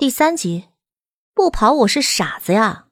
[0.00, 0.64] 第三集，
[1.34, 2.86] 不跑我是傻子呀！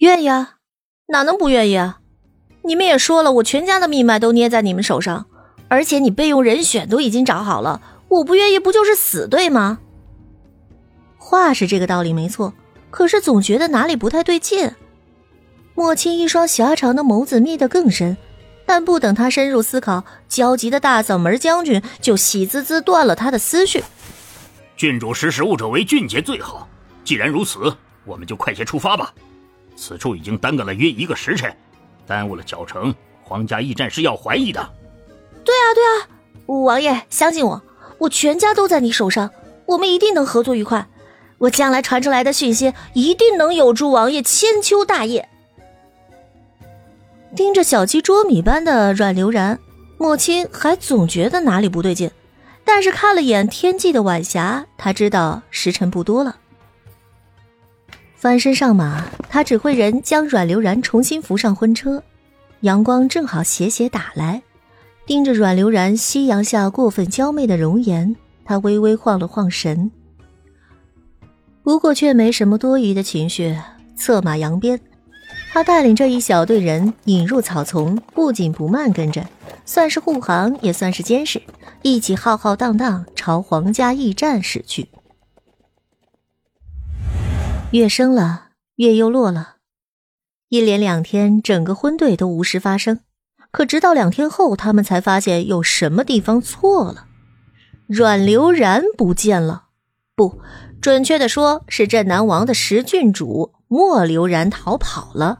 [0.00, 0.56] 愿意啊，
[1.06, 2.00] 哪能不愿意啊？
[2.64, 5.30] 你们也说了，我全家的命脉都捏在你们手上，
[5.68, 9.78] 而且你备用人选都已经找好了，我不愿意不就是死对吗？
[11.16, 12.52] 话是这个道理没错，
[12.90, 14.74] 可是总觉得哪里不太对劲。
[15.74, 18.18] 莫青一双狭长的眸子眯得更深。
[18.72, 23.82] 但不等他深入思考，焦急的大嗓门将军就喜滋滋断了他的思绪。
[24.76, 26.68] 郡主识时务者为俊杰最好。
[27.02, 29.12] 既然如此，我们就快些出发吧。
[29.74, 31.52] 此处已经耽搁了约一个时辰，
[32.06, 32.94] 耽误了脚程，
[33.24, 34.60] 皇家驿站是要怀疑的。
[35.44, 36.06] 对啊，对啊，
[36.46, 37.60] 王爷相信我，
[37.98, 39.28] 我全家都在你手上，
[39.66, 40.86] 我们一定能合作愉快。
[41.38, 45.28] 我将来传出来的讯息，一定能有助王爷千秋大业。
[47.34, 49.58] 盯着小鸡啄米般的阮流然，
[49.98, 52.10] 莫青还总觉得哪里不对劲，
[52.64, 56.36] 但是看了眼天际的晚霞，他知道时辰不多了。
[58.16, 62.02] 翻身上马，他指挥人将阮流然重新扶上婚车。
[62.60, 64.42] 阳光正好斜斜打来，
[65.06, 68.14] 盯着阮流然夕阳下过分娇媚的容颜，
[68.44, 69.90] 他微微晃了晃神，
[71.62, 73.56] 不过却没什么多余的情绪，
[73.96, 74.78] 策马扬鞭。
[75.52, 79.26] 他带领着一小队人引入草丛，不紧不慢跟着，
[79.64, 81.42] 算是护航，也算是监视，
[81.82, 84.88] 一起浩浩荡荡朝皇家驿站驶去。
[87.72, 89.56] 月升了，月又落了，
[90.50, 93.00] 一连两天，整个婚队都无事发生。
[93.50, 97.06] 可直到两天后，他们才发现有什么地方错了，
[97.88, 99.64] 阮流然不见了。
[100.14, 100.40] 不，
[100.80, 103.52] 准确的说，是镇南王的十郡主。
[103.72, 105.38] 莫流然逃跑了。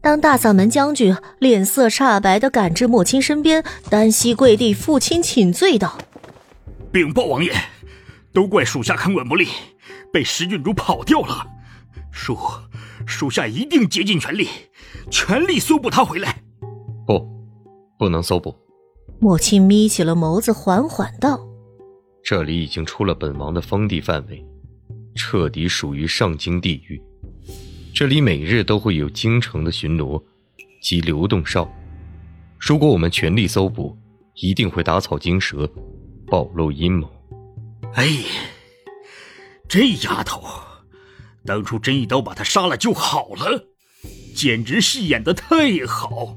[0.00, 5.98] 当大嗓门将军脸色煞白的赶至莫青身边，单膝跪地，父亲请罪道
[6.90, 7.52] ：“禀报王爷，
[8.32, 9.46] 都怪属下看管不力，
[10.10, 11.46] 被石郡主跑掉了。
[12.10, 12.38] 属
[13.06, 14.48] 属下一定竭尽全力，
[15.10, 16.42] 全力搜捕他回来。”
[17.06, 17.28] 不，
[17.98, 18.54] 不能搜捕。
[19.20, 21.38] 莫青眯起了眸子，缓缓道
[22.24, 24.42] ：“这里已经出了本王的封地范围，
[25.16, 27.02] 彻底属于上京地狱。”
[27.92, 30.22] 这里每日都会有京城的巡逻
[30.82, 31.66] 及流动哨，
[32.60, 33.96] 如果我们全力搜捕，
[34.34, 35.66] 一定会打草惊蛇，
[36.26, 37.10] 暴露阴谋。
[37.94, 38.06] 哎，
[39.66, 40.44] 这丫头，
[41.46, 43.68] 当初真一刀把她杀了就好了，
[44.34, 46.36] 简直戏演的太好，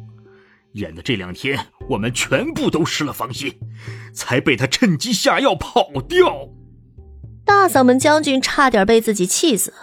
[0.75, 3.53] 演的这两天我们全部都失了防心，
[4.13, 6.47] 才被她趁机下药跑掉。
[7.49, 9.73] 大嗓门将军差点被自己气死。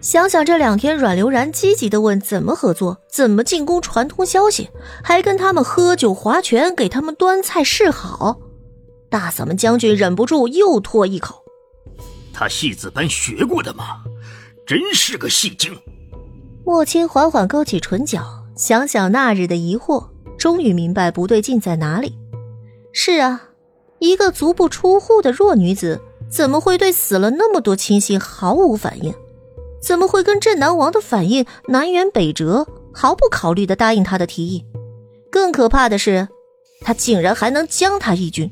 [0.00, 4.68] 想想这两天，阮流然积极的问怎么合作，怎么进攻，传通消息，
[5.04, 8.40] 还跟他们喝酒划拳，给他们端菜示好。
[9.08, 11.44] 大嗓门将军忍不住又唾一口
[12.34, 14.02] ：“他戏子班学过的吗？
[14.66, 15.78] 真是个戏精。”
[16.66, 18.24] 莫青缓缓勾起唇角，
[18.56, 22.18] 想想那日的疑惑，终于明白不对劲在哪里。
[22.92, 23.50] 是啊，
[24.00, 26.00] 一个足不出户的弱女子，
[26.30, 29.14] 怎么会对死了那么多亲信毫无反应？
[29.80, 34.64] 怎么会跟镇南王的反应南辕北辙，毫不考虑的答应他的提议？
[35.30, 36.28] 更可怕的是，
[36.80, 38.50] 他竟然还能将他一军。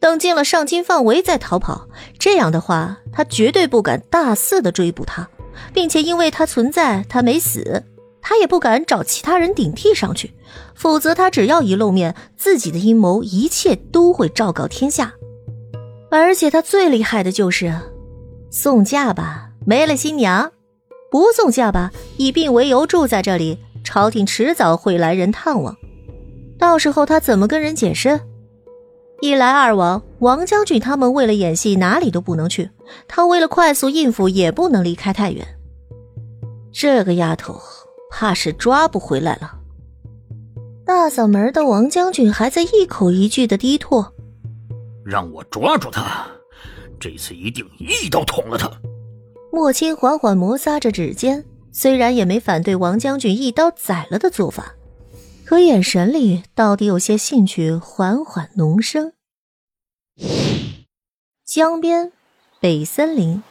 [0.00, 1.88] 等进了上京范围再逃跑，
[2.18, 5.28] 这样的话，他绝对不敢大肆的追捕他，
[5.74, 7.84] 并且因为他存在，他没死，
[8.22, 10.32] 他也不敢找其他人顶替上去。
[10.74, 15.12] 否则，他只要一露面，自己的阴谋一切都会昭告天下。
[16.10, 17.74] 而且他最厉害的就是
[18.50, 19.50] 送嫁吧。
[19.66, 20.50] 没了新娘，
[21.10, 21.90] 不送嫁吧？
[22.16, 25.76] 以病为由住在这里，朝廷迟早会来人探望，
[26.58, 28.18] 到时候他怎么跟人解释？
[29.20, 32.70] 一来二往，王将军他们为了演戏哪里都不能去，
[33.06, 35.46] 他为了快速应付也不能离开太远。
[36.72, 37.60] 这个丫头
[38.10, 39.56] 怕是抓不回来了。
[40.86, 44.12] 大嗓门的王将军还在一口一句的低唾
[45.08, 46.26] ：“让我抓住他，
[47.00, 48.70] 这次一定一刀捅了他。”
[49.50, 54.74] 莫青缓缓摩挲着指尖，虽然也没反对王将军一刀宰了的做法，
[55.46, 59.14] 可眼神里到底有些兴趣缓缓浓生。
[61.46, 62.12] 江边，
[62.60, 63.42] 北森林。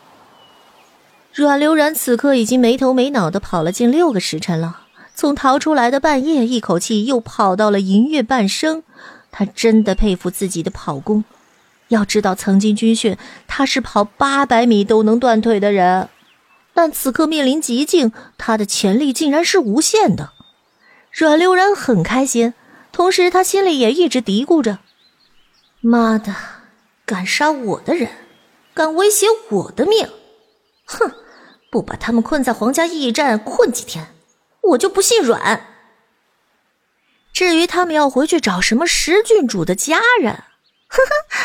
[1.33, 4.81] 阮流然此刻已经没头没脑的跑了近六个时辰了，
[5.15, 8.83] 从逃出来的半夜，一口气又跑到了银月半生。
[9.31, 11.23] 他真的佩服自己的跑功。
[11.89, 13.17] 要知道，曾经军训，
[13.47, 16.09] 他是跑八百米都能断腿的人，
[16.73, 20.31] 但此刻面临极境，他的潜力竟然是无限的。
[21.11, 22.53] 阮流然很开心，
[22.91, 24.79] 同时他心里也一直嘀咕着：
[25.81, 26.35] 妈的，
[27.05, 28.09] 敢杀我的人，
[28.73, 30.09] 敢威胁我的命，
[30.85, 31.11] 哼！
[31.69, 34.07] 不把他们困在皇家驿站困几天，
[34.61, 35.67] 我就不信软。
[37.33, 41.35] 至于他们要回去找什么石郡主的家人，呵呵，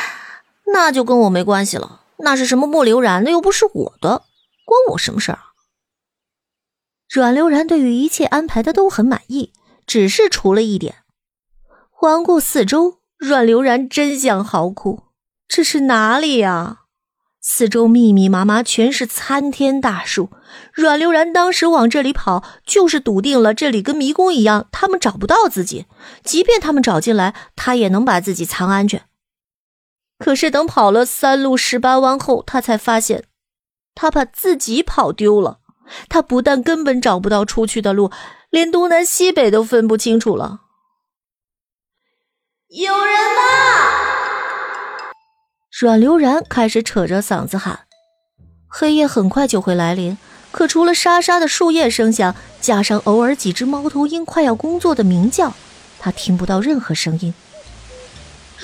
[0.67, 2.03] 那就跟我没关系了。
[2.19, 4.23] 那是什么莫流然的，又不是我的，
[4.65, 5.45] 关我什么事儿啊？
[7.11, 9.53] 阮流然对于一切安排的都很满意，
[9.87, 10.97] 只是除了一点。
[11.91, 15.03] 环顾四周，阮流然真想嚎哭。
[15.47, 16.79] 这是哪里呀？
[17.41, 20.31] 四周密密麻麻全是参天大树，
[20.73, 25.87] 阮流然当时往这里跑，就是笃定了这里跟迷宫一样，他们找不到自己。
[26.23, 29.03] 即便他们找进来，他也能把自己藏安全。
[30.23, 33.25] 可是等跑了三路十八弯后，他才发现，
[33.93, 35.59] 他把自己跑丢了。
[36.09, 38.13] 他不但根本找不到出去的路，
[38.49, 40.61] 连东南西北都分不清楚了。
[42.69, 45.11] 有人吗？
[45.81, 47.81] 阮流然开始扯着嗓子喊，
[48.69, 50.17] 黑夜很快就会来临。
[50.53, 55.53] 可除了沙沙的树叶声响，加上偶尔几只猫头鹰快要工作的鸣叫，
[55.99, 57.35] 他听不到任何声音。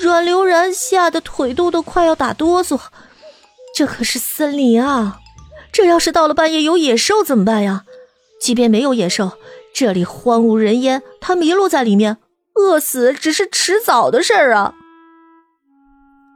[0.01, 2.79] 阮流然吓得腿肚都快要打哆嗦。
[3.75, 5.19] 这可是森林啊！
[5.71, 7.83] 这要是到了半夜有野兽怎么办呀？
[8.41, 9.33] 即便没有野兽，
[9.73, 12.17] 这里荒无人烟，他迷路在里面，
[12.55, 14.73] 饿死只是迟早的事儿啊！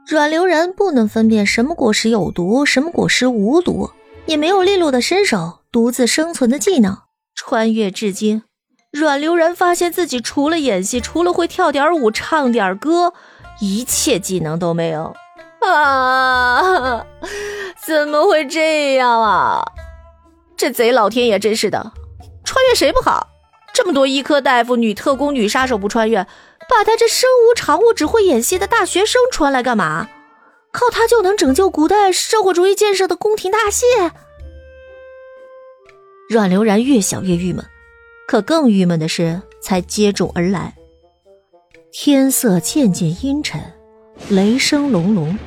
[0.06, 3.90] 阮流然不能分辨什么果实有毒，什么果实无毒，
[4.26, 6.98] 也没有利落的身手，独自生存的技能。
[7.34, 8.42] 穿越至今，
[8.92, 13.14] 阮流然发现自己除了演戏，除了会跳点舞、唱点歌，
[13.60, 15.14] 一切技能都没有。
[15.60, 17.04] 啊！
[17.86, 19.62] 怎么会这样啊？
[20.56, 21.92] 这贼老天爷真是的！
[22.44, 23.28] 穿越谁不好？
[23.72, 26.26] 这么多医科大夫、女特工、女杀手不穿越？
[26.68, 30.08] 把他这身无长物、只会演戏的大学生穿来干嘛？
[30.72, 33.84] 靠他就能拯救古代社会主义建设的宫廷大戏？
[36.28, 37.64] 阮流然越想越郁闷，
[38.26, 40.74] 可更郁闷的是才接踵而来。
[41.96, 43.62] 天色渐渐阴沉，
[44.28, 45.38] 雷声隆隆，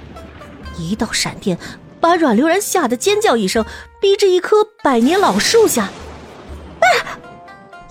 [0.80, 1.58] 一道闪电
[2.00, 3.66] 把阮流然吓得尖叫一声，
[4.00, 5.90] 逼至一棵百年老树下。
[6.80, 7.20] 啊！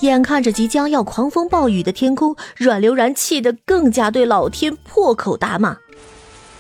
[0.01, 5.77] 眼看着即将要狂风暴雨的天空，阮流然气得更加对老天破口大骂。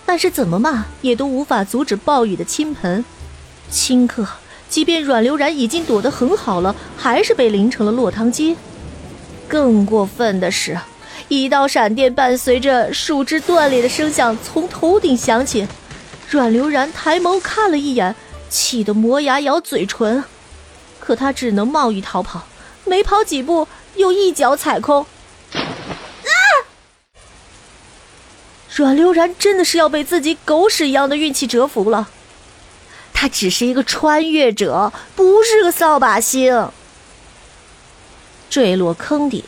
[0.04, 3.02] 但是怎么骂也都无法阻止暴雨的倾盆。
[3.72, 4.28] 顷刻，
[4.68, 8.54] 即便阮流然已经躲得很好了，还是被淋成了落汤鸡。
[9.48, 10.78] 更过分的是，
[11.28, 15.66] 一道闪电伴随着树枝断裂的声响从头顶响起。
[16.28, 18.14] 阮流然抬眸看了一眼，
[18.48, 20.24] 气得磨牙咬嘴唇，
[21.00, 22.42] 可他只能冒雨逃跑。
[22.84, 25.06] 没跑几步，又一脚踩空。
[25.52, 26.30] 啊！
[28.74, 32.08] 阮流然真的是要被自己狗屎一样的运气折服了。
[33.12, 36.68] 他只是一个穿越者，不是个扫把星。
[38.50, 39.44] 坠落坑底，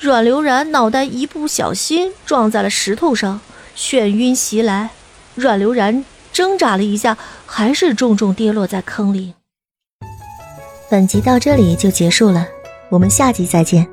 [0.00, 3.38] 阮流然脑袋一不小心撞在了石头上，
[3.76, 4.88] 眩晕袭来。
[5.34, 9.34] 阮流然挣扎了一下，还是重重跌落在坑里。
[10.88, 12.48] 本集到这里就结束了。
[12.88, 13.86] 我们下集再见。